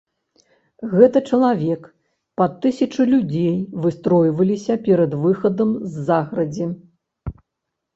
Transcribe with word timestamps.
Гэта 0.93 1.21
чалавек 1.33 1.81
пад 2.43 2.57
тысячу 2.65 3.07
людзей 3.13 3.55
выстройваліся 3.87 4.81
перад 4.91 5.11
выхадам 5.23 5.69
з 5.89 6.13
загарадзі. 6.13 6.65